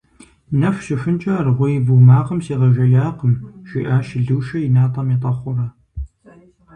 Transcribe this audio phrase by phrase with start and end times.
[0.59, 3.33] -Нэху щыхункӏэ аргъуей ву макъым сигъэжеякъым,-
[3.67, 5.67] жиӏащ Лушэ и натӏэм етӏэхъуурэ.